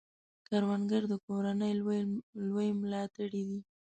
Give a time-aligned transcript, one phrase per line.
[0.47, 1.71] کروندګر د کورنۍ
[2.47, 3.59] لوی ملاتړی دی